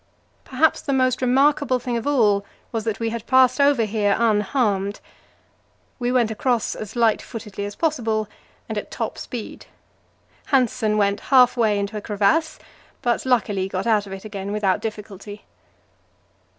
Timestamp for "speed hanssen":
9.19-10.97